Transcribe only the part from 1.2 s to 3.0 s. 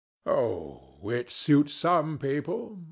suits some people.